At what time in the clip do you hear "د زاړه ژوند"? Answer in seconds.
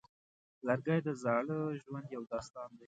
1.07-2.07